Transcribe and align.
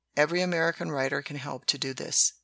Every 0.17 0.41
American 0.41 0.91
writer 0.91 1.21
can 1.21 1.35
help 1.35 1.65
to 1.67 1.77
do 1.77 1.93
this. 1.93 2.33